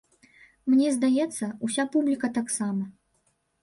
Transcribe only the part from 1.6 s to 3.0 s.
уся публіка таксама.